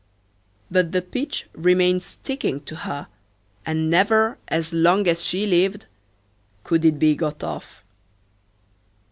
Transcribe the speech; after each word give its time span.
But 0.71 0.93
the 0.93 1.01
pitch 1.03 1.45
remained 1.53 2.01
sticking 2.01 2.61
to 2.61 2.75
her, 2.75 3.07
and 3.67 3.87
never 3.87 4.39
as 4.47 4.73
long 4.73 5.07
as 5.07 5.23
she 5.23 5.45
lived 5.45 5.85
could 6.63 6.83
it 6.85 6.97
be 6.97 7.13
got 7.13 7.43
off. 7.43 7.83